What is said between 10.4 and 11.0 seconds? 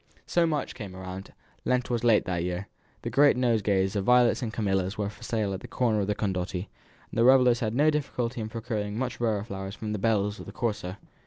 the Corso.